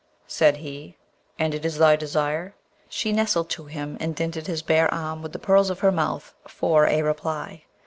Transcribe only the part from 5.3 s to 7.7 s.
the pearls of her mouth for a reply.